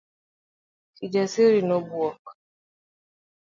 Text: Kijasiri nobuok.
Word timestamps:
Kijasiri 0.95 1.59
nobuok. 1.67 2.23